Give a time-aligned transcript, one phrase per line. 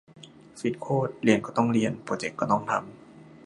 [0.59, 2.85] ฟิตโคตร เรียนก็ต้องเรียน โปรเจกต์ก็ต้องทำ